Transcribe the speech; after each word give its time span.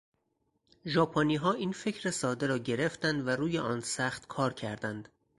ژاپنیها 0.85 1.51
این 1.51 1.71
فکر 1.71 2.09
ساده 2.11 2.47
را 2.47 2.57
گرفتند 2.57 3.27
و 3.27 3.29
روی 3.29 3.57
آن 3.57 3.81
سخت 3.81 4.27
کار 4.27 4.53
کردند. 4.53 5.09